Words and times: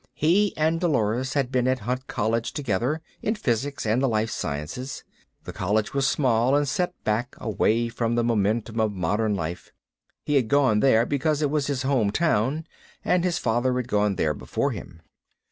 He 0.15 0.57
and 0.57 0.81
Dolores 0.81 1.35
had 1.35 1.51
been 1.51 1.67
at 1.67 1.77
Hunt 1.81 2.07
College 2.07 2.53
together, 2.53 3.03
in 3.21 3.35
physics 3.35 3.85
and 3.85 4.01
the 4.01 4.07
life 4.09 4.31
sciences. 4.31 5.03
The 5.43 5.53
College 5.53 5.93
was 5.93 6.07
small 6.07 6.55
and 6.55 6.67
set 6.67 6.95
back 7.03 7.35
away 7.37 7.87
from 7.87 8.15
the 8.15 8.23
momentum 8.23 8.79
of 8.79 8.93
modern 8.93 9.35
life. 9.35 9.71
He 10.25 10.37
had 10.37 10.47
gone 10.47 10.79
there 10.79 11.05
because 11.05 11.43
it 11.43 11.51
was 11.51 11.67
his 11.67 11.83
home 11.83 12.09
town, 12.09 12.65
and 13.05 13.23
his 13.23 13.37
father 13.37 13.75
had 13.75 13.87
gone 13.87 14.15
there 14.15 14.33
before 14.33 14.71
him. 14.71 15.03